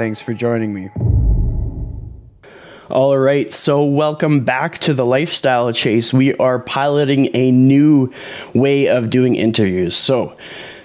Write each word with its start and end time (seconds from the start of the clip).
Thanks 0.00 0.22
for 0.22 0.32
joining 0.32 0.72
me. 0.72 0.88
All 2.88 3.18
right, 3.18 3.50
so 3.50 3.84
welcome 3.84 4.46
back 4.46 4.78
to 4.78 4.94
the 4.94 5.04
Lifestyle 5.04 5.70
Chase. 5.74 6.10
We 6.10 6.34
are 6.36 6.58
piloting 6.58 7.28
a 7.36 7.50
new 7.50 8.10
way 8.54 8.88
of 8.88 9.10
doing 9.10 9.34
interviews. 9.34 9.98
So, 9.98 10.34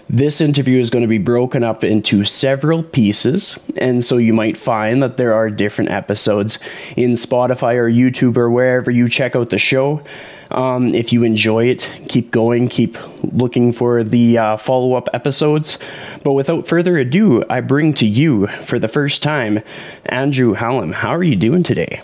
this 0.10 0.42
interview 0.42 0.82
is 0.82 0.90
going 0.90 1.04
to 1.04 1.08
be 1.08 1.18
broken 1.18 1.64
up 1.64 1.86
into 1.86 2.26
several 2.26 2.84
pieces, 2.84 3.58
and 3.78 4.04
so 4.04 4.18
you 4.18 4.34
might 4.34 4.58
find 4.58 5.02
that 5.02 5.16
there 5.16 5.34
are 5.34 5.50
different 5.50 5.92
episodes 5.92 6.60
in 6.98 7.12
Spotify 7.12 7.76
or 7.76 7.90
YouTube 7.90 8.36
or 8.36 8.52
wherever 8.52 8.92
you 8.92 9.08
check 9.08 9.34
out 9.34 9.50
the 9.50 9.58
show. 9.58 10.04
Um, 10.52 10.94
if 10.94 11.12
you 11.12 11.24
enjoy 11.24 11.68
it, 11.68 11.90
keep 12.08 12.32
going, 12.32 12.70
keep 12.70 12.98
looking 13.24 13.74
for 13.74 14.04
the 14.04 14.38
uh, 14.38 14.58
follow 14.58 14.94
up 14.94 15.10
episodes. 15.14 15.80
But 16.24 16.34
without 16.34 16.68
further 16.68 16.98
ado, 16.98 17.44
I 17.50 17.62
bring 17.62 17.94
to 17.96 18.06
you 18.06 18.48
for 18.48 18.80
the 18.80 18.88
first 18.88 19.24
time 19.24 19.62
Andrew 20.06 20.54
Hallam. 20.54 20.92
How 20.92 21.10
are 21.10 21.24
you 21.24 21.36
doing 21.36 21.64
today? 21.64 22.02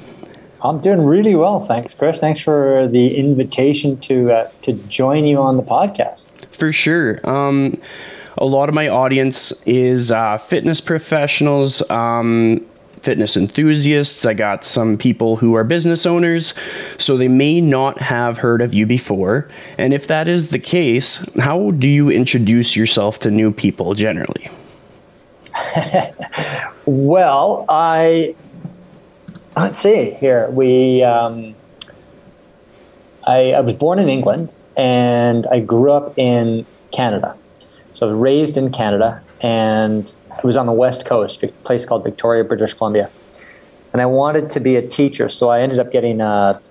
I'm 0.64 0.80
doing 0.80 1.02
really 1.02 1.36
well, 1.36 1.66
thanks, 1.66 1.94
Chris. 1.94 2.20
Thanks 2.20 2.40
for 2.40 2.88
the 2.88 3.18
invitation 3.18 3.98
to 4.02 4.32
uh, 4.32 4.52
to 4.62 4.74
join 4.74 5.26
you 5.26 5.40
on 5.40 5.58
the 5.58 5.64
podcast. 5.64 6.32
For 6.54 6.72
sure. 6.72 7.20
Um, 7.28 7.82
a 8.38 8.46
lot 8.46 8.70
of 8.70 8.76
my 8.76 8.88
audience 8.88 9.52
is 9.66 10.12
uh, 10.12 10.38
fitness 10.38 10.80
professionals, 10.80 11.88
um, 11.90 12.66
fitness 13.02 13.36
enthusiasts. 13.36 14.26
I 14.26 14.34
got 14.34 14.64
some 14.64 14.98
people 14.98 15.38
who 15.38 15.54
are 15.56 15.64
business 15.64 16.06
owners, 16.06 16.54
so 16.98 17.18
they 17.18 17.28
may 17.28 17.62
not 17.62 18.00
have 18.02 18.40
heard 18.40 18.62
of 18.62 18.74
you 18.74 18.86
before. 18.86 19.50
And 19.78 19.94
if 19.94 20.08
that 20.08 20.28
is 20.28 20.50
the 20.50 20.60
case, 20.60 21.26
how 21.40 21.72
do 21.72 21.88
you 21.88 22.10
introduce 22.10 22.76
yourself 22.76 23.20
to 23.20 23.32
new 23.32 23.52
people 23.52 23.94
generally? 23.94 24.50
well, 26.86 27.66
I 27.68 28.36
let's 29.56 29.80
see 29.80 30.12
here. 30.12 30.50
We 30.50 31.04
um, 31.04 31.56
I, 33.26 33.52
I 33.52 33.60
was 33.62 33.74
born 33.76 34.00
in 34.00 34.10
England 34.10 34.54
and 34.78 35.46
I 35.48 35.60
grew 35.60 35.92
up 35.92 36.18
in 36.18 36.66
Canada. 36.92 37.36
So 37.94 38.08
I 38.08 38.12
was 38.12 38.20
raised 38.20 38.58
in 38.58 38.72
Canada 38.72 39.22
and 39.42 40.12
it 40.38 40.44
was 40.44 40.58
on 40.58 40.66
the 40.66 40.72
west 40.74 41.06
coast, 41.06 41.44
a 41.44 41.48
place 41.48 41.86
called 41.86 42.04
Victoria, 42.04 42.44
British 42.44 42.74
Columbia. 42.74 43.10
And 43.94 44.02
I 44.02 44.06
wanted 44.06 44.50
to 44.52 44.60
be 44.60 44.76
a 44.76 44.88
teacher, 44.88 45.28
so 45.30 45.50
I 45.50 45.62
ended 45.62 45.80
up 45.80 45.92
getting 45.92 46.22
a, 46.22 46.62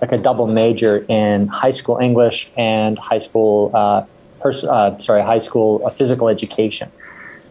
like 0.00 0.12
a 0.12 0.18
double 0.18 0.46
major 0.46 1.04
in 1.08 1.48
high 1.48 1.70
school 1.70 1.98
English 1.98 2.50
and 2.56 2.98
high 2.98 3.18
school, 3.18 3.70
uh, 3.74 4.04
pers- 4.40 4.64
uh, 4.64 4.98
sorry, 4.98 5.22
high 5.22 5.38
school 5.38 5.82
uh, 5.84 5.90
physical 5.90 6.28
education. 6.28 6.90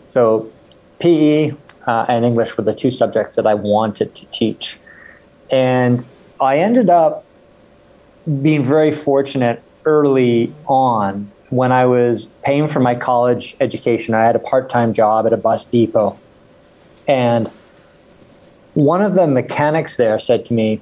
So 0.06 0.52
PE 1.00 1.52
uh, 1.88 2.06
and 2.08 2.24
English 2.24 2.56
were 2.58 2.64
the 2.64 2.76
two 2.76 2.92
subjects 2.92 3.36
that 3.36 3.48
I 3.48 3.56
wanted 3.56 4.14
to 4.16 4.26
teach. 4.28 4.78
And 5.50 6.06
I 6.40 6.60
ended 6.60 6.90
up 6.90 7.26
being 8.42 8.64
very 8.64 8.94
fortunate 8.94 9.64
early 9.86 10.54
on 10.66 11.32
when 11.50 11.72
I 11.72 11.86
was 11.86 12.26
paying 12.44 12.68
for 12.68 12.80
my 12.80 12.96
college 12.96 13.56
education, 13.60 14.14
I 14.14 14.24
had 14.24 14.36
a 14.36 14.40
part 14.40 14.70
time 14.70 14.94
job 14.94 15.26
at 15.26 15.34
a 15.34 15.38
bus 15.38 15.66
depot. 15.66 16.18
And 17.08 17.50
one 18.74 19.02
of 19.02 19.14
the 19.14 19.28
mechanics 19.28 19.98
there 19.98 20.20
said 20.20 20.46
to 20.48 20.54
me, 20.54 20.82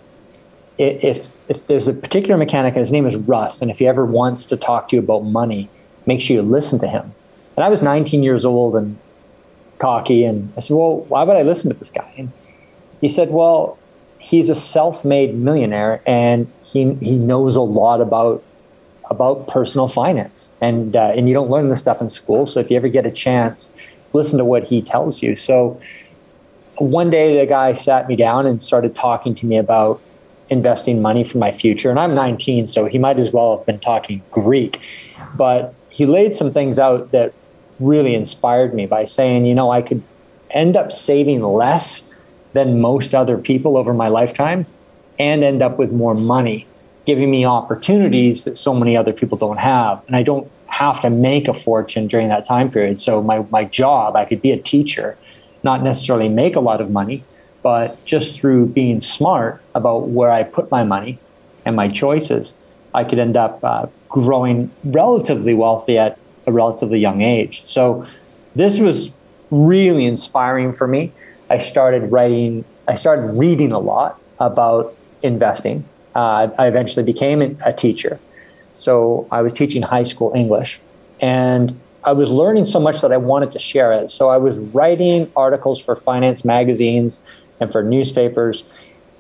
if, 0.78 1.28
if 1.48 1.68
there's 1.68 1.88
a 1.88 1.94
particular 1.94 2.38
mechanic 2.38 2.74
and 2.74 2.82
his 2.82 2.92
name 2.92 3.06
is 3.06 3.16
Russ, 3.16 3.62
and 3.62 3.72
if 3.72 3.80
he 3.80 3.88
ever 3.88 4.06
wants 4.06 4.46
to 4.48 4.58
talk 4.58 4.90
to 4.90 4.96
you 4.96 5.02
about 5.02 5.24
money, 5.24 5.70
make 6.06 6.20
sure 6.20 6.36
you 6.36 6.42
listen 6.42 6.80
to 6.80 6.88
him. 6.88 7.14
And 7.56 7.64
I 7.64 7.70
was 7.70 7.82
19 7.82 8.24
years 8.24 8.44
old 8.44 8.76
and 8.76 8.98
cocky, 9.80 10.26
and 10.26 10.52
I 10.58 10.60
said, 10.60 10.76
Well, 10.76 11.02
why 11.08 11.24
would 11.24 11.38
I 11.38 11.44
listen 11.44 11.72
to 11.72 11.78
this 11.78 11.92
guy? 11.92 12.12
And 12.18 12.32
he 13.00 13.08
said, 13.08 13.30
Well, 13.30 13.78
he's 14.18 14.50
a 14.50 14.56
self 14.56 15.06
made 15.06 15.36
millionaire 15.36 16.02
and 16.06 16.52
he, 16.64 16.94
he 16.96 17.16
knows 17.16 17.56
a 17.56 17.62
lot 17.62 18.02
about 18.02 18.44
about 19.10 19.48
personal 19.48 19.88
finance, 19.88 20.50
and 20.62 20.96
uh, 20.96 21.14
and 21.16 21.28
you 21.28 21.34
don't 21.34 21.50
learn 21.50 21.70
this 21.70 21.80
stuff 21.80 22.02
in 22.02 22.10
school. 22.10 22.46
So 22.46 22.60
if 22.60 22.70
you 22.72 22.78
ever 22.78 22.88
get 22.88 23.06
a 23.06 23.12
chance, 23.12 23.70
listen 24.14 24.38
to 24.38 24.46
what 24.46 24.64
he 24.64 24.82
tells 24.82 25.22
you. 25.22 25.36
So 25.36 25.80
one 26.78 27.10
day 27.10 27.38
the 27.38 27.46
guy 27.46 27.72
sat 27.74 28.08
me 28.08 28.16
down 28.16 28.46
and 28.46 28.62
started 28.62 28.96
talking 28.96 29.36
to 29.36 29.46
me 29.46 29.58
about 29.58 30.02
investing 30.50 31.02
money 31.02 31.24
for 31.24 31.38
my 31.38 31.52
future. 31.52 31.90
And 31.90 32.00
I'm 32.00 32.14
19, 32.14 32.68
so 32.68 32.86
he 32.86 32.98
might 32.98 33.18
as 33.18 33.32
well 33.32 33.58
have 33.58 33.66
been 33.66 33.80
talking 33.80 34.22
Greek. 34.32 34.80
But 35.36 35.74
he 35.90 36.06
laid 36.06 36.36
some 36.36 36.54
things 36.54 36.78
out 36.78 37.12
that 37.12 37.34
really 37.80 38.16
inspired 38.16 38.74
me 38.74 38.86
by 38.86 39.06
saying, 39.06 39.46
you 39.46 39.56
know, 39.56 39.72
I 39.72 39.82
could 39.82 40.04
end 40.52 40.78
up 40.78 40.92
saving 40.92 41.42
less 41.42 42.04
than 42.54 42.80
most 42.80 43.16
other 43.16 43.38
people 43.38 43.78
over 43.78 43.94
my 43.94 44.08
lifetime 44.08 44.66
and 45.20 45.44
end 45.44 45.62
up 45.62 45.78
with 45.78 45.92
more 45.92 46.14
money 46.14 46.68
giving 47.06 47.30
me 47.30 47.46
opportunities 47.46 48.44
that 48.44 48.58
so 48.58 48.74
many 48.74 48.98
other 48.98 49.14
people 49.14 49.38
don't 49.38 49.58
have. 49.58 50.04
And 50.08 50.16
I 50.16 50.24
don't 50.24 50.50
have 50.68 51.02
to 51.02 51.10
make 51.10 51.48
a 51.48 51.54
fortune 51.54 52.08
during 52.08 52.30
that 52.30 52.46
time 52.46 52.70
period. 52.72 53.00
So 53.00 53.22
my, 53.22 53.46
my 53.52 53.64
job, 53.64 54.16
I 54.16 54.26
could 54.26 54.42
be 54.42 54.52
a 54.52 54.58
teacher, 54.58 55.18
not 55.64 55.84
necessarily 55.84 56.30
make 56.30 56.56
a 56.56 56.60
lot 56.60 56.82
of 56.82 56.90
money, 56.90 57.24
but 57.62 58.04
just 58.06 58.40
through 58.40 58.68
being 58.68 59.00
smart 59.00 59.62
about 59.74 60.10
where 60.10 60.32
I 60.32 60.44
put 60.44 60.70
my 60.72 60.84
money 60.84 61.20
and 61.66 61.76
my 61.76 61.88
choices, 61.90 62.56
I 62.94 63.04
could 63.04 63.20
end 63.20 63.38
up 63.38 63.64
uh, 63.64 63.88
growing 64.10 64.72
relatively 64.84 65.54
wealthy 65.54 65.98
at 65.98 66.18
a 66.48 66.52
relatively 66.52 67.00
young 67.00 67.22
age. 67.22 67.66
So 67.66 68.06
this 68.56 68.80
was 68.80 69.12
really 69.52 70.06
inspiring 70.06 70.74
for 70.74 70.88
me. 70.88 71.12
I 71.50 71.60
started 71.60 72.12
writing, 72.12 72.66
I 72.88 72.96
started 72.96 73.38
reading 73.38 73.72
a 73.72 73.80
lot 73.80 74.20
about 74.40 74.96
investing 75.22 75.86
uh, 76.16 76.50
I 76.58 76.68
eventually 76.68 77.06
became 77.06 77.42
a 77.66 77.74
teacher. 77.74 78.20
So 78.74 79.28
I 79.32 79.42
was 79.42 79.54
teaching 79.54 79.82
high 79.82 80.04
school 80.04 80.32
English, 80.36 80.80
and 81.20 81.78
I 82.04 82.14
was 82.14 82.30
learning 82.30 82.66
so 82.66 82.80
much 82.80 83.02
that 83.02 83.12
I 83.12 83.18
wanted 83.18 83.52
to 83.52 83.60
share 83.60 83.92
it. 83.94 84.12
So 84.12 84.30
I 84.30 84.38
was 84.38 84.60
writing 84.60 85.32
articles 85.36 85.80
for 85.80 85.96
finance 85.96 86.46
magazines 86.46 87.20
and 87.60 87.72
for 87.72 87.84
newspapers. 87.84 88.64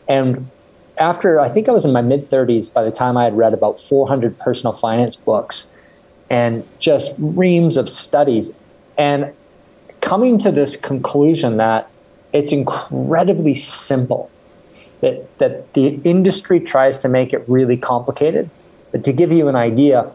And 0.08 0.50
after 0.98 1.40
I 1.40 1.50
think 1.50 1.68
I 1.68 1.72
was 1.72 1.84
in 1.84 1.92
my 1.92 2.02
mid 2.02 2.30
30s 2.30 2.72
by 2.72 2.84
the 2.84 2.92
time 2.92 3.18
I 3.18 3.24
had 3.26 3.36
read 3.36 3.54
about 3.54 3.80
400 3.80 4.38
personal 4.38 4.74
finance 4.74 5.16
books 5.16 5.66
and 6.30 6.68
just 6.80 7.14
reams 7.18 7.78
of 7.78 7.90
studies, 7.90 8.52
and 8.98 9.32
coming 10.02 10.38
to 10.40 10.52
this 10.52 10.76
conclusion 10.76 11.58
that 11.58 11.90
it's 12.34 12.52
incredibly 12.52 13.56
simple 13.56 14.30
that, 15.02 15.38
that 15.40 15.74
the 15.74 16.00
industry 16.04 16.60
tries 16.60 16.98
to 17.00 17.10
make 17.10 17.34
it 17.34 17.44
really 17.48 17.78
complicated. 17.78 18.50
But 18.92 19.04
to 19.04 19.14
give 19.14 19.32
you 19.32 19.48
an 19.48 19.56
idea, 19.56 20.10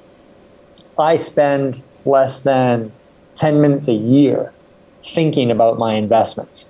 I 0.98 1.16
spend 1.16 1.82
less 2.04 2.40
than 2.40 2.92
10 3.36 3.60
minutes 3.60 3.88
a 3.88 3.92
year 3.92 4.52
thinking 5.04 5.50
about 5.50 5.78
my 5.78 5.94
investments. 5.94 6.66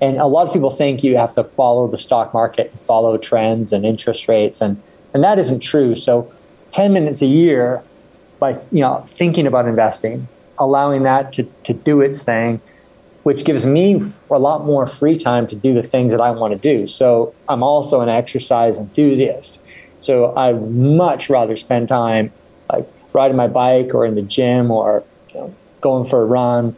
And 0.00 0.18
a 0.18 0.26
lot 0.26 0.46
of 0.46 0.52
people 0.52 0.70
think 0.70 1.02
you 1.02 1.16
have 1.16 1.32
to 1.34 1.44
follow 1.44 1.88
the 1.88 1.98
stock 1.98 2.34
market, 2.34 2.72
follow 2.80 3.16
trends 3.16 3.72
and 3.72 3.86
interest 3.86 4.28
rates, 4.28 4.60
and, 4.60 4.80
and 5.14 5.24
that 5.24 5.38
isn't 5.38 5.60
true. 5.60 5.94
So 5.94 6.30
10 6.72 6.92
minutes 6.92 7.22
a 7.22 7.26
year 7.26 7.82
by 8.38 8.52
you 8.70 8.80
know 8.80 9.04
thinking 9.08 9.46
about 9.46 9.66
investing, 9.66 10.28
allowing 10.58 11.02
that 11.04 11.32
to, 11.34 11.44
to 11.64 11.72
do 11.72 12.00
its 12.00 12.22
thing, 12.22 12.60
which 13.26 13.44
gives 13.44 13.66
me 13.66 14.00
a 14.30 14.38
lot 14.38 14.64
more 14.64 14.86
free 14.86 15.18
time 15.18 15.48
to 15.48 15.56
do 15.56 15.74
the 15.74 15.82
things 15.82 16.12
that 16.12 16.20
I 16.20 16.30
want 16.30 16.52
to 16.52 16.58
do. 16.60 16.86
So 16.86 17.34
I'm 17.48 17.60
also 17.60 18.00
an 18.00 18.08
exercise 18.08 18.78
enthusiast. 18.78 19.58
So 19.98 20.32
I'd 20.36 20.70
much 20.70 21.28
rather 21.28 21.56
spend 21.56 21.88
time 21.88 22.32
like 22.72 22.88
riding 23.12 23.36
my 23.36 23.48
bike 23.48 23.92
or 23.94 24.06
in 24.06 24.14
the 24.14 24.22
gym 24.22 24.70
or 24.70 25.02
you 25.34 25.40
know, 25.40 25.54
going 25.80 26.08
for 26.08 26.22
a 26.22 26.24
run, 26.24 26.76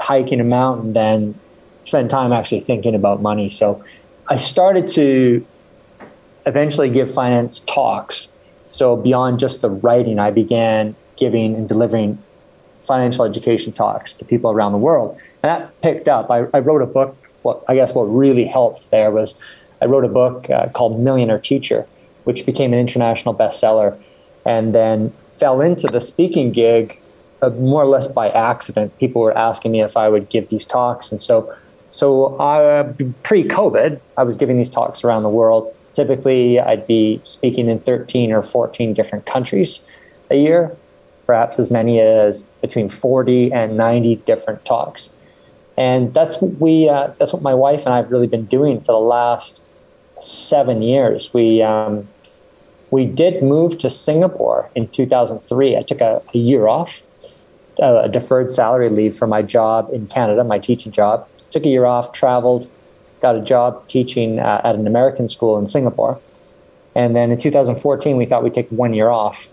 hiking 0.00 0.40
a 0.40 0.44
mountain 0.44 0.92
than 0.92 1.38
spend 1.84 2.10
time 2.10 2.32
actually 2.32 2.62
thinking 2.62 2.96
about 2.96 3.22
money. 3.22 3.48
So 3.48 3.84
I 4.26 4.38
started 4.38 4.88
to 4.88 5.46
eventually 6.46 6.90
give 6.90 7.14
finance 7.14 7.60
talks. 7.60 8.28
So 8.70 8.96
beyond 8.96 9.38
just 9.38 9.60
the 9.60 9.70
writing, 9.70 10.18
I 10.18 10.32
began 10.32 10.96
giving 11.14 11.54
and 11.54 11.68
delivering 11.68 12.20
financial 12.86 13.24
education 13.24 13.72
talks 13.72 14.12
to 14.14 14.24
people 14.24 14.50
around 14.50 14.72
the 14.72 14.78
world. 14.78 15.18
And 15.42 15.50
that 15.50 15.80
picked 15.80 16.08
up. 16.08 16.30
I, 16.30 16.46
I 16.54 16.60
wrote 16.60 16.82
a 16.82 16.86
book. 16.86 17.16
What 17.42 17.64
I 17.68 17.74
guess 17.74 17.94
what 17.94 18.04
really 18.04 18.44
helped 18.44 18.90
there 18.90 19.10
was 19.10 19.34
I 19.80 19.86
wrote 19.86 20.04
a 20.04 20.08
book 20.08 20.48
uh, 20.50 20.68
called 20.70 21.00
Millionaire 21.00 21.38
Teacher, 21.38 21.86
which 22.24 22.46
became 22.46 22.72
an 22.72 22.78
international 22.78 23.34
bestseller, 23.34 23.98
and 24.44 24.74
then 24.74 25.12
fell 25.38 25.60
into 25.60 25.86
the 25.86 26.00
speaking 26.00 26.52
gig 26.52 26.98
uh, 27.42 27.50
more 27.50 27.82
or 27.82 27.86
less 27.86 28.08
by 28.08 28.30
accident. 28.30 28.96
People 28.98 29.22
were 29.22 29.36
asking 29.36 29.72
me 29.72 29.82
if 29.82 29.96
I 29.96 30.08
would 30.08 30.28
give 30.28 30.48
these 30.48 30.64
talks, 30.64 31.10
and 31.10 31.20
so 31.20 31.54
so 31.90 32.36
uh, 32.36 32.92
pre-COVID, 33.22 34.00
I 34.16 34.22
was 34.22 34.36
giving 34.36 34.58
these 34.58 34.68
talks 34.68 35.04
around 35.04 35.22
the 35.22 35.30
world. 35.30 35.74
Typically, 35.92 36.60
I'd 36.60 36.86
be 36.86 37.20
speaking 37.24 37.68
in 37.68 37.78
13 37.80 38.32
or 38.32 38.42
14 38.42 38.92
different 38.92 39.24
countries 39.24 39.80
a 40.30 40.36
year, 40.36 40.76
perhaps 41.26 41.58
as 41.58 41.70
many 41.70 42.00
as 42.00 42.42
between 42.62 42.88
40 42.88 43.52
and 43.52 43.76
90 43.76 44.16
different 44.16 44.64
talks. 44.64 45.10
And 45.76 46.14
that's 46.14 46.40
what 46.40 46.58
we 46.58 46.88
uh, 46.88 47.08
that's 47.18 47.32
what 47.32 47.42
my 47.42 47.52
wife 47.52 47.84
and 47.84 47.92
I 47.92 47.98
have 47.98 48.10
really 48.10 48.26
been 48.26 48.46
doing 48.46 48.80
for 48.80 48.92
the 48.92 48.98
last 48.98 49.60
seven 50.18 50.80
years. 50.80 51.34
We 51.34 51.60
um, 51.62 52.08
we 52.90 53.04
did 53.04 53.42
move 53.42 53.78
to 53.78 53.90
Singapore 53.90 54.70
in 54.74 54.88
2003. 54.88 55.76
I 55.76 55.82
took 55.82 56.00
a, 56.00 56.22
a 56.32 56.38
year 56.38 56.66
off, 56.66 57.02
a 57.82 58.08
deferred 58.08 58.52
salary 58.52 58.88
leave 58.88 59.16
for 59.16 59.26
my 59.26 59.42
job 59.42 59.90
in 59.92 60.06
Canada, 60.06 60.44
my 60.44 60.58
teaching 60.58 60.92
job. 60.92 61.28
Took 61.50 61.64
a 61.64 61.68
year 61.68 61.84
off, 61.84 62.12
traveled, 62.12 62.70
got 63.20 63.36
a 63.36 63.40
job 63.40 63.86
teaching 63.88 64.38
uh, 64.38 64.60
at 64.64 64.74
an 64.74 64.86
American 64.86 65.28
school 65.28 65.58
in 65.58 65.68
Singapore. 65.68 66.18
And 66.94 67.14
then 67.14 67.30
in 67.30 67.38
2014, 67.38 68.16
we 68.16 68.24
thought 68.24 68.42
we'd 68.42 68.54
take 68.54 68.68
one 68.70 68.94
year 68.94 69.10
off, 69.10 69.46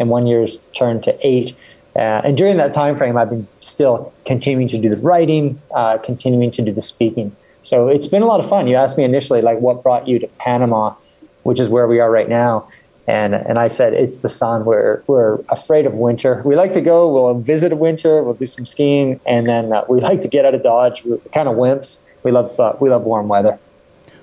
and 0.00 0.10
one 0.10 0.26
year's 0.26 0.58
turned 0.74 1.04
to 1.04 1.16
eight. 1.24 1.54
Uh, 1.94 2.22
and 2.24 2.36
during 2.36 2.56
that 2.56 2.72
time 2.72 2.96
frame, 2.96 3.16
I've 3.16 3.30
been 3.30 3.46
still 3.60 4.12
continuing 4.24 4.68
to 4.68 4.78
do 4.78 4.88
the 4.88 4.96
writing, 4.96 5.60
uh, 5.72 5.98
continuing 5.98 6.50
to 6.52 6.62
do 6.62 6.72
the 6.72 6.82
speaking. 6.82 7.36
So 7.62 7.88
it's 7.88 8.06
been 8.06 8.22
a 8.22 8.26
lot 8.26 8.40
of 8.40 8.48
fun. 8.48 8.66
You 8.66 8.76
asked 8.76 8.96
me 8.96 9.04
initially, 9.04 9.42
like, 9.42 9.58
what 9.60 9.82
brought 9.82 10.08
you 10.08 10.18
to 10.18 10.26
Panama, 10.38 10.94
which 11.42 11.60
is 11.60 11.68
where 11.68 11.86
we 11.86 12.00
are 12.00 12.10
right 12.10 12.28
now. 12.28 12.66
And, 13.06 13.34
and 13.34 13.58
I 13.58 13.68
said, 13.68 13.92
it's 13.92 14.18
the 14.18 14.28
sun. 14.28 14.64
We're, 14.64 15.02
we're 15.08 15.40
afraid 15.48 15.84
of 15.84 15.94
winter. 15.94 16.42
We 16.44 16.54
like 16.54 16.72
to 16.74 16.80
go, 16.80 17.12
we'll 17.12 17.40
visit 17.40 17.72
a 17.72 17.76
winter, 17.76 18.22
we'll 18.22 18.34
do 18.34 18.46
some 18.46 18.66
skiing, 18.66 19.20
and 19.26 19.46
then 19.46 19.72
uh, 19.72 19.84
we 19.88 20.00
like 20.00 20.22
to 20.22 20.28
get 20.28 20.44
out 20.44 20.54
of 20.54 20.62
Dodge. 20.62 21.04
We're 21.04 21.18
kind 21.34 21.48
of 21.48 21.56
wimps. 21.56 21.98
We 22.22 22.30
love, 22.30 22.58
uh, 22.60 22.74
we 22.80 22.88
love 22.88 23.02
warm 23.02 23.28
weather. 23.28 23.58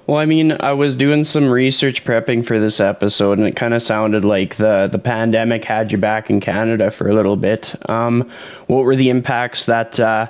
Well, 0.08 0.20
I 0.20 0.26
mean, 0.26 0.54
I 0.62 0.72
was 0.72 0.96
doing 0.96 1.26
some 1.26 1.50
research 1.50 2.06
prepping 2.06 2.46
for 2.46 2.62
this 2.62 2.80
episode, 2.80 3.40
and 3.40 3.46
it 3.46 3.58
kind 3.58 3.74
of 3.74 3.82
sounded 3.82 4.24
like 4.24 4.56
the 4.56 4.88
the 4.90 5.00
pandemic 5.00 5.66
had 5.66 5.92
you 5.92 5.98
back 5.98 6.30
in 6.30 6.40
Canada 6.40 6.90
for 6.92 7.10
a 7.10 7.14
little 7.14 7.36
bit. 7.36 7.76
Um, 7.90 8.30
what 8.68 8.86
were 8.86 8.96
the 8.96 9.10
impacts 9.10 9.66
that 9.66 10.00
uh, 10.00 10.28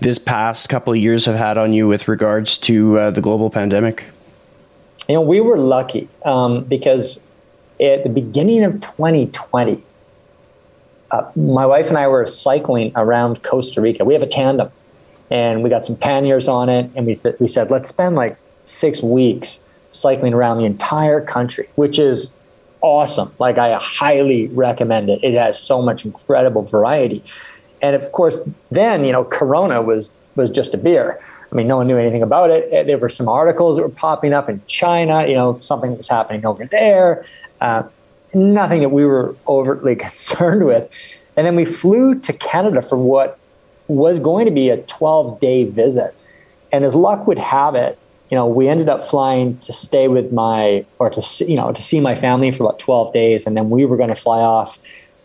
this 0.00 0.18
past 0.18 0.68
couple 0.68 0.92
of 0.92 0.98
years 0.98 1.26
have 1.26 1.36
had 1.36 1.56
on 1.56 1.72
you 1.72 1.86
with 1.86 2.08
regards 2.08 2.58
to 2.58 2.98
uh, 2.98 3.10
the 3.12 3.20
global 3.20 3.50
pandemic? 3.50 4.04
You 5.08 5.14
know, 5.14 5.20
we 5.20 5.40
were 5.40 5.58
lucky 5.58 6.08
um, 6.24 6.64
because 6.64 7.20
at 7.80 8.02
the 8.02 8.08
beginning 8.08 8.64
of 8.64 8.80
2020, 8.80 9.80
uh, 11.12 11.30
my 11.36 11.64
wife 11.64 11.86
and 11.86 11.96
I 11.96 12.08
were 12.08 12.26
cycling 12.26 12.90
around 12.96 13.44
Costa 13.44 13.80
Rica. 13.80 14.04
We 14.04 14.14
have 14.14 14.24
a 14.24 14.26
tandem, 14.26 14.72
and 15.30 15.62
we 15.62 15.70
got 15.70 15.84
some 15.84 15.94
panniers 15.94 16.48
on 16.48 16.68
it, 16.68 16.90
and 16.96 17.06
we 17.06 17.14
th- 17.14 17.36
we 17.38 17.46
said 17.46 17.70
let's 17.70 17.88
spend 17.88 18.16
like 18.16 18.38
six 18.64 19.02
weeks 19.02 19.58
cycling 19.90 20.34
around 20.34 20.58
the 20.58 20.64
entire 20.64 21.20
country, 21.20 21.68
which 21.76 21.98
is 21.98 22.30
awesome. 22.80 23.32
Like 23.38 23.58
I 23.58 23.78
highly 23.80 24.48
recommend 24.48 25.08
it. 25.08 25.20
It 25.22 25.34
has 25.34 25.58
so 25.58 25.80
much 25.80 26.04
incredible 26.04 26.62
variety. 26.62 27.24
And 27.80 27.94
of 27.96 28.12
course, 28.12 28.40
then, 28.70 29.04
you 29.04 29.12
know, 29.12 29.24
Corona 29.24 29.82
was 29.82 30.10
was 30.36 30.50
just 30.50 30.74
a 30.74 30.76
beer. 30.76 31.20
I 31.50 31.54
mean, 31.54 31.68
no 31.68 31.76
one 31.76 31.86
knew 31.86 31.96
anything 31.96 32.22
about 32.22 32.50
it. 32.50 32.86
There 32.88 32.98
were 32.98 33.08
some 33.08 33.28
articles 33.28 33.76
that 33.76 33.82
were 33.82 33.88
popping 33.88 34.32
up 34.32 34.48
in 34.48 34.60
China, 34.66 35.26
you 35.26 35.34
know, 35.34 35.56
something 35.58 35.96
was 35.96 36.08
happening 36.08 36.44
over 36.44 36.66
there. 36.66 37.24
Uh, 37.60 37.84
nothing 38.34 38.80
that 38.80 38.88
we 38.88 39.04
were 39.04 39.36
overtly 39.46 39.94
concerned 40.06 40.66
with. 40.66 40.90
And 41.36 41.46
then 41.46 41.56
we 41.56 41.64
flew 41.64 42.18
to 42.20 42.32
Canada 42.32 42.82
for 42.82 42.96
what 42.96 43.38
was 43.86 44.18
going 44.18 44.46
to 44.46 44.50
be 44.50 44.70
a 44.70 44.78
12 44.78 45.40
day 45.40 45.64
visit. 45.64 46.14
And 46.72 46.84
as 46.84 46.94
luck 46.94 47.26
would 47.26 47.38
have 47.38 47.74
it, 47.74 47.98
you 48.30 48.36
know, 48.36 48.46
we 48.46 48.68
ended 48.68 48.88
up 48.88 49.06
flying 49.06 49.58
to 49.58 49.72
stay 49.72 50.08
with 50.08 50.32
my, 50.32 50.84
or 50.98 51.10
to 51.10 51.20
see, 51.20 51.44
you 51.44 51.56
know, 51.56 51.72
to 51.72 51.82
see 51.82 52.00
my 52.00 52.14
family 52.14 52.50
for 52.50 52.64
about 52.64 52.78
12 52.78 53.12
days. 53.12 53.46
And 53.46 53.56
then 53.56 53.70
we 53.70 53.84
were 53.84 53.96
going 53.96 54.08
to 54.08 54.16
fly 54.16 54.40
off 54.40 54.78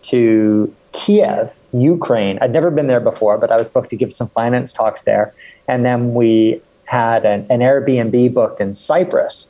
to 0.04 0.74
Kiev, 0.92 1.51
Ukraine. 1.72 2.38
I'd 2.42 2.51
never 2.51 2.69
been 2.72 2.88
there 2.88 3.00
before, 3.00 3.38
but 3.38 3.51
I 3.51 3.57
was 3.57 3.68
booked 3.68 3.90
to 3.92 3.96
give 3.96 4.13
some 4.13 4.28
finance 4.30 4.72
talks 4.72 5.04
there. 5.04 5.34
And 5.68 5.86
then 5.86 6.13
we 6.13 6.62
had 6.86 7.25
an, 7.25 7.46
an 7.50 7.60
Airbnb 7.60 8.34
booked 8.34 8.60
in 8.60 8.74
Cyprus 8.74 9.50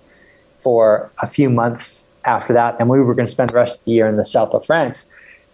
for 0.59 1.09
a 1.21 1.27
few 1.27 1.49
months 1.49 2.03
after 2.25 2.53
that. 2.53 2.75
And 2.79 2.89
we 2.89 2.99
were 2.99 3.15
going 3.15 3.25
to 3.25 3.31
spend 3.31 3.49
the 3.49 3.55
rest 3.55 3.79
of 3.79 3.85
the 3.85 3.91
year 3.91 4.07
in 4.07 4.17
the 4.17 4.25
south 4.25 4.53
of 4.53 4.65
France. 4.65 5.05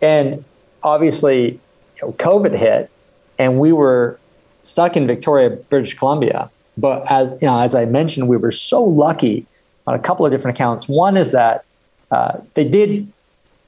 And 0.02 0.44
obviously, 0.84 1.60
you 1.98 2.02
know, 2.02 2.12
COVID 2.14 2.58
hit, 2.58 2.90
and 3.38 3.60
we 3.60 3.72
were 3.72 4.20
stuck 4.64 4.98
in 4.98 5.08
Victoria, 5.08 5.52
British 5.52 5.98
Columbia 5.98 6.50
but 6.78 7.10
as 7.12 7.32
you 7.42 7.48
know, 7.48 7.60
as 7.60 7.76
I 7.76 7.86
mentioned, 7.86 8.28
we 8.28 8.38
were 8.38 8.52
so 8.52 8.84
lucky 8.84 9.46
on 9.88 9.96
a 9.96 10.00
couple 10.00 10.26
of 10.26 10.32
different 10.32 10.58
accounts. 10.58 10.88
One 10.88 11.18
is 11.18 11.32
that 11.32 11.66
uh, 12.12 12.40
they 12.54 12.66
did 12.66 13.12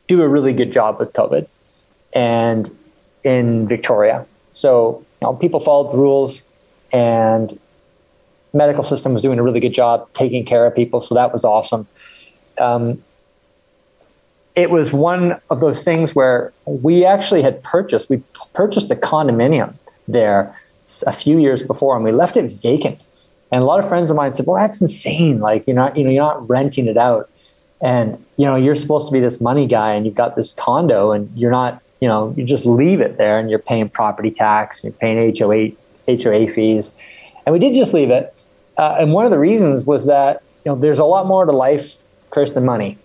do 0.07 0.21
a 0.21 0.27
really 0.27 0.53
good 0.53 0.71
job 0.71 0.99
with 0.99 1.13
COVID, 1.13 1.47
and 2.13 2.69
in 3.23 3.67
Victoria, 3.67 4.25
so 4.51 5.03
you 5.21 5.27
know, 5.27 5.33
people 5.33 5.59
followed 5.59 5.93
the 5.93 5.97
rules, 5.97 6.43
and 6.91 7.57
medical 8.53 8.83
system 8.83 9.13
was 9.13 9.21
doing 9.21 9.39
a 9.39 9.43
really 9.43 9.59
good 9.59 9.73
job 9.73 10.07
taking 10.13 10.45
care 10.45 10.65
of 10.65 10.75
people. 10.75 11.01
So 11.01 11.15
that 11.15 11.31
was 11.31 11.45
awesome. 11.45 11.87
Um, 12.57 13.03
it 14.55 14.71
was 14.71 14.91
one 14.91 15.39
of 15.51 15.59
those 15.59 15.83
things 15.83 16.15
where 16.15 16.51
we 16.65 17.05
actually 17.05 17.43
had 17.43 17.61
purchased 17.63 18.09
we 18.09 18.21
purchased 18.53 18.89
a 18.89 18.95
condominium 18.95 19.75
there 20.07 20.53
a 21.05 21.13
few 21.13 21.37
years 21.39 21.63
before, 21.63 21.95
and 21.95 22.03
we 22.03 22.11
left 22.11 22.37
it 22.37 22.61
vacant. 22.61 23.03
And 23.51 23.61
a 23.61 23.65
lot 23.65 23.79
of 23.79 23.87
friends 23.87 24.09
of 24.09 24.15
mine 24.15 24.33
said, 24.33 24.45
"Well, 24.45 24.61
that's 24.61 24.81
insane! 24.81 25.39
Like 25.39 25.67
you're 25.67 25.75
not, 25.75 25.95
you 25.95 26.03
know, 26.03 26.09
you're 26.09 26.23
not 26.23 26.49
renting 26.49 26.87
it 26.87 26.97
out, 26.97 27.29
and 27.81 28.23
you 28.37 28.45
know, 28.45 28.55
you're 28.55 28.75
supposed 28.75 29.07
to 29.07 29.13
be 29.13 29.19
this 29.19 29.39
money 29.39 29.67
guy, 29.67 29.93
and 29.93 30.05
you've 30.05 30.15
got 30.15 30.35
this 30.35 30.53
condo, 30.53 31.11
and 31.11 31.29
you're 31.35 31.51
not, 31.51 31.81
you 32.01 32.07
know, 32.07 32.33
you 32.37 32.43
just 32.43 32.65
leave 32.65 32.99
it 32.99 33.17
there, 33.17 33.39
and 33.39 33.49
you're 33.49 33.59
paying 33.59 33.89
property 33.89 34.31
tax, 34.31 34.83
and 34.83 34.93
you're 34.93 34.99
paying 34.99 35.35
HOA 35.37 35.71
HOA 36.07 36.47
fees, 36.47 36.91
and 37.45 37.53
we 37.53 37.59
did 37.59 37.73
just 37.73 37.93
leave 37.93 38.09
it. 38.09 38.33
Uh, 38.77 38.97
and 38.99 39.13
one 39.13 39.25
of 39.25 39.31
the 39.31 39.39
reasons 39.39 39.85
was 39.85 40.05
that 40.05 40.43
you 40.65 40.71
know, 40.71 40.77
there's 40.77 40.99
a 40.99 41.05
lot 41.05 41.25
more 41.25 41.45
to 41.45 41.51
life, 41.51 41.93
Chris, 42.29 42.51
than 42.51 42.65
money, 42.65 42.97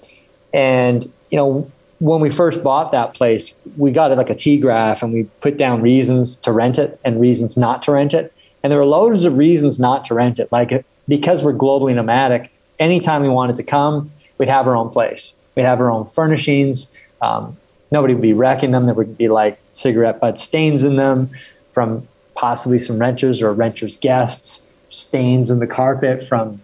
and 0.52 1.04
you 1.30 1.37
know, 1.37 1.71
when 2.02 2.21
we 2.21 2.30
first 2.30 2.64
bought 2.64 2.90
that 2.90 3.14
place, 3.14 3.54
we 3.76 3.92
got 3.92 4.11
it 4.11 4.16
like 4.16 4.28
a 4.28 4.35
T 4.35 4.56
graph 4.56 5.04
and 5.04 5.12
we 5.12 5.23
put 5.40 5.56
down 5.56 5.80
reasons 5.80 6.35
to 6.38 6.50
rent 6.50 6.76
it 6.76 6.99
and 7.04 7.21
reasons 7.21 7.56
not 7.56 7.80
to 7.85 7.92
rent 7.92 8.12
it. 8.12 8.35
And 8.62 8.73
there 8.73 8.78
were 8.80 8.87
loads 8.87 9.25
of 9.25 9.38
reasons 9.38 9.78
not 9.78 10.04
to 10.06 10.14
rent 10.14 10.40
it. 10.40 10.50
Like 10.50 10.85
because 11.06 11.44
we're 11.44 11.52
globally 11.52 11.94
nomadic, 11.94 12.50
anytime 12.80 13.23
we 13.23 13.28
wanted 13.28 13.54
to 13.54 13.62
come, 13.62 14.11
we'd 14.38 14.49
have 14.49 14.66
our 14.66 14.75
own 14.75 14.90
place. 14.90 15.35
We'd 15.54 15.64
have 15.64 15.78
our 15.78 15.92
own 15.92 16.06
furnishings. 16.06 16.88
Um, 17.21 17.56
nobody 17.92 18.14
would 18.14 18.23
be 18.23 18.32
wrecking 18.32 18.73
them. 18.73 18.87
There 18.87 18.97
would 18.97 19.16
be 19.16 19.28
like 19.28 19.61
cigarette 19.71 20.18
butt 20.18 20.40
stains 20.40 20.82
in 20.82 20.97
them 20.97 21.30
from 21.73 22.09
possibly 22.35 22.80
some 22.80 22.99
renters 22.99 23.40
or 23.40 23.52
renters' 23.52 23.97
guests, 23.97 24.66
stains 24.90 25.50
in 25.50 25.61
the 25.61 25.68
carpet 25.68 26.26
from, 26.26 26.61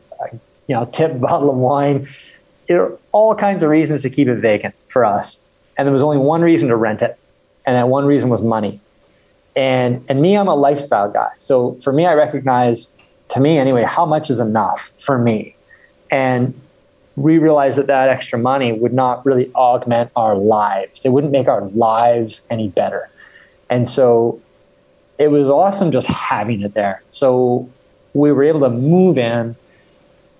you 0.66 0.74
know, 0.74 0.84
tipped 0.86 1.20
bottle 1.20 1.48
of 1.48 1.56
wine 1.56 2.08
there 2.68 2.82
are 2.82 2.98
all 3.12 3.34
kinds 3.34 3.62
of 3.62 3.70
reasons 3.70 4.02
to 4.02 4.10
keep 4.10 4.28
it 4.28 4.36
vacant 4.36 4.74
for 4.88 5.04
us. 5.04 5.38
And 5.76 5.86
there 5.86 5.92
was 5.92 6.02
only 6.02 6.18
one 6.18 6.42
reason 6.42 6.68
to 6.68 6.76
rent 6.76 7.02
it. 7.02 7.18
And 7.66 7.76
that 7.76 7.88
one 7.88 8.04
reason 8.04 8.28
was 8.28 8.42
money. 8.42 8.80
And, 9.56 10.04
and 10.08 10.22
me, 10.22 10.36
I'm 10.36 10.48
a 10.48 10.54
lifestyle 10.54 11.10
guy. 11.10 11.30
So 11.36 11.74
for 11.76 11.92
me, 11.92 12.06
I 12.06 12.14
recognize, 12.14 12.92
to 13.30 13.40
me 13.40 13.58
anyway, 13.58 13.82
how 13.82 14.06
much 14.06 14.30
is 14.30 14.38
enough 14.38 14.90
for 14.98 15.18
me. 15.18 15.56
And 16.10 16.58
we 17.16 17.38
realized 17.38 17.78
that 17.78 17.88
that 17.88 18.08
extra 18.08 18.38
money 18.38 18.72
would 18.72 18.92
not 18.92 19.24
really 19.26 19.50
augment 19.54 20.10
our 20.14 20.36
lives. 20.36 21.04
It 21.04 21.08
wouldn't 21.08 21.32
make 21.32 21.48
our 21.48 21.62
lives 21.70 22.42
any 22.50 22.68
better. 22.68 23.10
And 23.70 23.88
so 23.88 24.40
it 25.18 25.28
was 25.28 25.48
awesome 25.48 25.90
just 25.90 26.06
having 26.06 26.62
it 26.62 26.74
there. 26.74 27.02
So 27.10 27.68
we 28.14 28.30
were 28.30 28.44
able 28.44 28.60
to 28.60 28.70
move 28.70 29.18
in. 29.18 29.56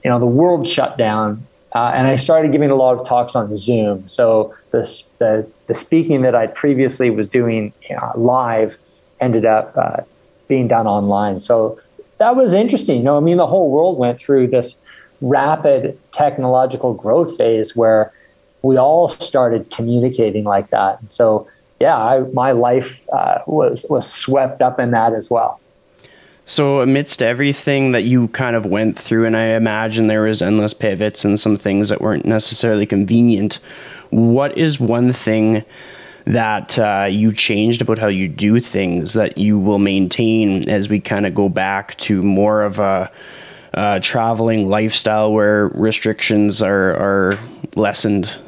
You 0.05 0.11
know, 0.11 0.21
the 0.21 0.27
world 0.27 0.67
shut 0.67 0.97
down 0.97 1.45
uh, 1.75 1.93
and 1.95 2.07
I 2.07 2.17
started 2.17 2.53
giving 2.53 2.71
a 2.71 2.75
lot 2.75 2.99
of 2.99 3.07
talks 3.07 3.37
on 3.37 3.55
Zoom. 3.55 4.07
So 4.09 4.55
the, 4.71 4.81
the, 5.19 5.51
the 5.67 5.75
speaking 5.75 6.23
that 6.23 6.35
I 6.35 6.47
previously 6.47 7.11
was 7.11 7.29
doing 7.29 7.73
uh, 7.91 8.13
live 8.17 8.77
ended 9.21 9.45
up 9.45 9.77
uh, 9.77 10.03
being 10.49 10.69
done 10.69 10.87
online. 10.87 11.41
So 11.41 11.79
that 12.19 12.37
was 12.37 12.53
interesting. 12.53 12.99
You 12.99 13.03
know, 13.05 13.17
I 13.17 13.21
mean, 13.21 13.37
the 13.37 13.47
whole 13.47 13.71
world 13.71 13.99
went 13.99 14.19
through 14.19 14.49
this 14.49 14.77
rapid 15.21 15.99
technological 16.13 16.95
growth 16.95 17.37
phase 17.37 17.77
where 17.77 18.13
we 18.63 18.77
all 18.77 19.09
started 19.09 19.71
communicating 19.71 20.45
like 20.45 20.71
that. 20.71 20.99
So 21.09 21.49
yeah, 21.81 21.97
I, 21.97 22.21
my 22.33 22.53
life 22.53 23.01
uh, 23.13 23.39
was 23.47 23.87
was 23.89 24.11
swept 24.11 24.63
up 24.63 24.81
in 24.81 24.91
that 24.93 25.13
as 25.13 25.31
well. 25.31 25.61
So, 26.49 26.81
amidst 26.81 27.21
everything 27.21 27.93
that 27.93 28.05
you 28.05 28.29
kind 28.29 28.57
of 28.57 28.65
went 28.65 28.97
through, 28.99 29.27
and 29.27 29.37
I 29.37 29.49
imagine 29.49 30.07
there 30.07 30.23
was 30.23 30.41
endless 30.41 30.73
pivots 30.73 31.23
and 31.23 31.39
some 31.39 31.59
things 31.59 31.91
that 31.91 32.01
weren't 32.01 32.25
necessarily 32.25 32.87
convenient, 32.87 33.59
what 34.09 34.57
is 34.57 34.81
one 34.81 35.13
thing 35.13 35.63
that 36.25 36.79
uh, 36.79 37.07
you 37.07 37.35
changed 37.35 37.83
about 37.83 37.99
how 37.99 38.07
you 38.07 38.29
do 38.29 38.61
things 38.61 39.13
that 39.13 39.37
you 39.37 39.59
will 39.59 39.79
maintain 39.79 40.67
as 40.71 40.89
we 40.89 41.01
kind 41.01 41.27
of 41.27 41.35
go 41.35 41.51
back 41.51 41.99
to 41.99 42.23
more 42.23 42.63
of 42.63 42.79
a 42.79 43.13
uh, 43.75 44.01
traveling 44.01 44.71
lifestyle 44.71 45.31
where 45.31 45.69
restrictions 45.75 46.63
are, 46.63 46.97
are 46.97 47.39
lessened? 47.77 48.39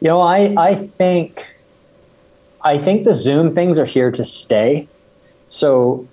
You 0.00 0.08
know, 0.08 0.20
I, 0.20 0.52
I 0.58 0.74
think 0.74 1.46
I 2.60 2.76
think 2.76 3.04
the 3.04 3.14
Zoom 3.14 3.54
things 3.54 3.78
are 3.78 3.84
here 3.86 4.10
to 4.10 4.24
stay. 4.24 4.88
So 5.52 6.08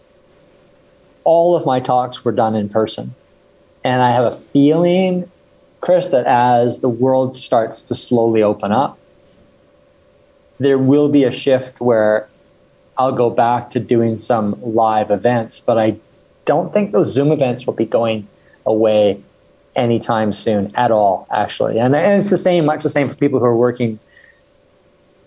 all 1.23 1.55
of 1.55 1.65
my 1.65 1.79
talks 1.79 2.25
were 2.25 2.33
done 2.33 2.55
in 2.55 2.67
person. 2.67 3.15
And 3.85 4.01
I 4.01 4.11
have 4.11 4.33
a 4.33 4.35
feeling, 4.51 5.31
Chris, 5.79 6.09
that 6.09 6.25
as 6.25 6.81
the 6.81 6.89
world 6.89 7.37
starts 7.37 7.79
to 7.83 7.95
slowly 7.95 8.43
open 8.43 8.73
up, 8.73 8.99
there 10.59 10.77
will 10.77 11.07
be 11.07 11.23
a 11.23 11.31
shift 11.31 11.79
where 11.79 12.27
I'll 12.97 13.13
go 13.13 13.29
back 13.29 13.69
to 13.71 13.79
doing 13.79 14.17
some 14.17 14.59
live 14.61 15.09
events, 15.09 15.61
but 15.61 15.77
I 15.77 15.95
don't 16.43 16.73
think 16.73 16.91
those 16.91 17.13
Zoom 17.13 17.31
events 17.31 17.65
will 17.65 17.75
be 17.75 17.85
going 17.85 18.27
away 18.65 19.23
anytime 19.73 20.33
soon 20.33 20.75
at 20.75 20.91
all, 20.91 21.25
actually. 21.31 21.79
And, 21.79 21.95
and 21.95 22.19
it's 22.19 22.29
the 22.29 22.37
same, 22.37 22.65
much 22.65 22.83
the 22.83 22.89
same 22.89 23.07
for 23.07 23.15
people 23.15 23.39
who 23.39 23.45
are 23.45 23.55
working 23.55 23.99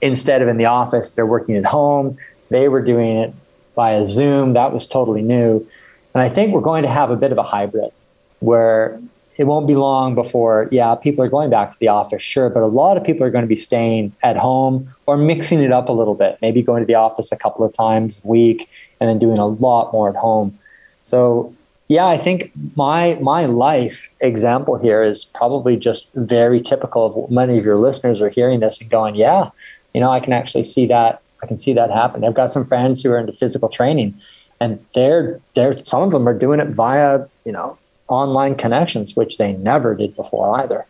instead 0.02 0.42
of 0.42 0.48
in 0.48 0.58
the 0.58 0.66
office, 0.66 1.14
they're 1.14 1.24
working 1.24 1.56
at 1.56 1.64
home. 1.64 2.18
They 2.50 2.68
were 2.68 2.82
doing 2.82 3.16
it 3.16 3.34
via 3.74 4.06
Zoom. 4.06 4.54
That 4.54 4.72
was 4.72 4.86
totally 4.86 5.22
new. 5.22 5.66
And 6.14 6.22
I 6.22 6.28
think 6.28 6.52
we're 6.52 6.60
going 6.60 6.82
to 6.82 6.88
have 6.88 7.10
a 7.10 7.16
bit 7.16 7.32
of 7.32 7.38
a 7.38 7.42
hybrid 7.42 7.92
where 8.40 9.00
it 9.38 9.44
won't 9.44 9.66
be 9.66 9.74
long 9.74 10.14
before, 10.14 10.68
yeah, 10.70 10.94
people 10.94 11.24
are 11.24 11.28
going 11.28 11.48
back 11.48 11.70
to 11.70 11.78
the 11.78 11.88
office, 11.88 12.20
sure, 12.20 12.50
but 12.50 12.62
a 12.62 12.66
lot 12.66 12.96
of 12.96 13.04
people 13.04 13.24
are 13.26 13.30
going 13.30 13.42
to 13.42 13.48
be 13.48 13.56
staying 13.56 14.12
at 14.22 14.36
home 14.36 14.86
or 15.06 15.16
mixing 15.16 15.62
it 15.62 15.72
up 15.72 15.88
a 15.88 15.92
little 15.92 16.14
bit, 16.14 16.38
maybe 16.42 16.62
going 16.62 16.82
to 16.82 16.86
the 16.86 16.94
office 16.94 17.32
a 17.32 17.36
couple 17.36 17.64
of 17.64 17.72
times 17.72 18.20
a 18.24 18.28
week 18.28 18.68
and 19.00 19.08
then 19.08 19.18
doing 19.18 19.38
a 19.38 19.46
lot 19.46 19.92
more 19.92 20.10
at 20.10 20.16
home. 20.16 20.58
So, 21.00 21.54
yeah, 21.88 22.06
I 22.06 22.18
think 22.18 22.52
my 22.76 23.18
my 23.20 23.46
life 23.46 24.08
example 24.20 24.78
here 24.78 25.02
is 25.02 25.24
probably 25.24 25.76
just 25.76 26.06
very 26.14 26.60
typical 26.60 27.06
of 27.06 27.14
what 27.14 27.30
many 27.30 27.58
of 27.58 27.64
your 27.64 27.78
listeners 27.78 28.20
are 28.22 28.30
hearing 28.30 28.60
this 28.60 28.80
and 28.80 28.90
going, 28.90 29.14
yeah, 29.14 29.50
you 29.94 30.00
know, 30.00 30.10
I 30.10 30.20
can 30.20 30.32
actually 30.32 30.64
see 30.64 30.86
that 30.86 31.21
I 31.42 31.46
can 31.46 31.58
see 31.58 31.72
that 31.74 31.90
happen. 31.90 32.24
I've 32.24 32.34
got 32.34 32.50
some 32.50 32.64
friends 32.64 33.02
who 33.02 33.10
are 33.10 33.18
into 33.18 33.32
physical 33.32 33.68
training, 33.68 34.14
and 34.60 34.84
they're 34.94 35.40
they're 35.54 35.84
some 35.84 36.02
of 36.02 36.10
them 36.12 36.28
are 36.28 36.38
doing 36.38 36.60
it 36.60 36.68
via 36.68 37.26
you 37.44 37.52
know 37.52 37.76
online 38.08 38.54
connections, 38.54 39.16
which 39.16 39.38
they 39.38 39.54
never 39.54 39.94
did 39.94 40.14
before 40.14 40.60
either. 40.60 40.86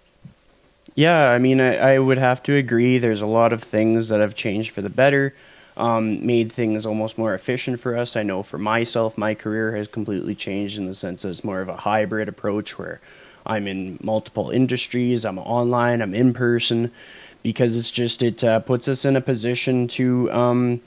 Yeah, 0.94 1.30
I 1.30 1.38
mean, 1.38 1.60
I, 1.60 1.94
I 1.94 1.98
would 1.98 2.18
have 2.18 2.42
to 2.44 2.56
agree. 2.56 2.98
There's 2.98 3.22
a 3.22 3.26
lot 3.26 3.52
of 3.52 3.62
things 3.62 4.10
that 4.10 4.20
have 4.20 4.34
changed 4.34 4.72
for 4.72 4.82
the 4.82 4.90
better, 4.90 5.34
um, 5.78 6.26
made 6.26 6.52
things 6.52 6.84
almost 6.84 7.16
more 7.16 7.32
efficient 7.32 7.80
for 7.80 7.96
us. 7.96 8.14
I 8.14 8.22
know 8.22 8.42
for 8.42 8.58
myself, 8.58 9.16
my 9.16 9.32
career 9.32 9.74
has 9.74 9.88
completely 9.88 10.34
changed 10.34 10.76
in 10.76 10.86
the 10.86 10.94
sense 10.94 11.22
that 11.22 11.30
it's 11.30 11.44
more 11.44 11.62
of 11.62 11.70
a 11.70 11.76
hybrid 11.76 12.28
approach 12.28 12.78
where 12.78 13.00
I'm 13.46 13.66
in 13.66 13.98
multiple 14.02 14.50
industries, 14.50 15.24
I'm 15.24 15.38
online, 15.38 16.02
I'm 16.02 16.14
in 16.14 16.34
person 16.34 16.92
because 17.42 17.76
it's 17.76 17.90
just 17.90 18.22
it 18.22 18.42
uh, 18.44 18.60
puts 18.60 18.88
us 18.88 19.04
in 19.04 19.16
a 19.16 19.20
position 19.20 19.88
to 19.88 20.30
um, 20.32 20.80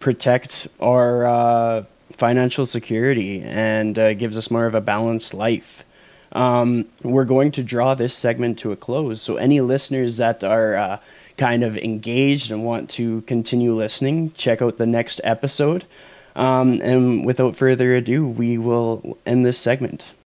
protect 0.00 0.68
our 0.80 1.26
uh, 1.26 1.84
financial 2.12 2.66
security 2.66 3.42
and 3.42 3.98
uh, 3.98 4.14
gives 4.14 4.36
us 4.36 4.50
more 4.50 4.66
of 4.66 4.74
a 4.74 4.80
balanced 4.80 5.34
life. 5.34 5.84
Um, 6.32 6.86
we're 7.02 7.24
going 7.24 7.52
to 7.52 7.62
draw 7.62 7.94
this 7.94 8.14
segment 8.14 8.58
to 8.60 8.72
a 8.72 8.76
close. 8.76 9.22
So, 9.22 9.36
any 9.36 9.60
listeners 9.60 10.18
that 10.18 10.44
are 10.44 10.76
uh, 10.76 10.98
kind 11.36 11.62
of 11.62 11.76
engaged 11.76 12.50
and 12.50 12.64
want 12.64 12.90
to 12.90 13.22
continue 13.22 13.74
listening, 13.74 14.32
check 14.32 14.60
out 14.60 14.76
the 14.76 14.86
next 14.86 15.20
episode. 15.24 15.84
Um, 16.34 16.80
and 16.82 17.24
without 17.24 17.56
further 17.56 17.94
ado, 17.94 18.26
we 18.26 18.58
will 18.58 19.16
end 19.24 19.46
this 19.46 19.58
segment. 19.58 20.14